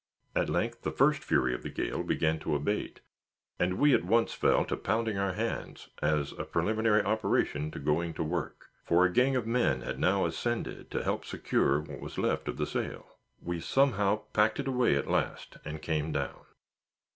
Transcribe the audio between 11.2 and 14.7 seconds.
secure what was left of the sail. We somehow packed it